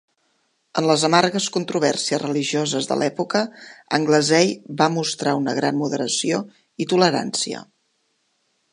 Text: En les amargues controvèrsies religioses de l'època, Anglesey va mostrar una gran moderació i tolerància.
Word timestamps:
En 0.79 0.85
les 0.91 1.03
amargues 1.09 1.49
controvèrsies 1.57 2.21
religioses 2.23 2.89
de 2.93 2.97
l'època, 3.03 3.43
Anglesey 3.99 4.57
va 4.83 4.89
mostrar 4.97 5.37
una 5.45 5.57
gran 5.61 5.81
moderació 5.85 6.45
i 6.87 6.93
tolerància. 6.97 7.67